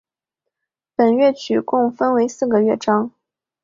[0.97, 3.11] 本乐曲共分为四个乐章。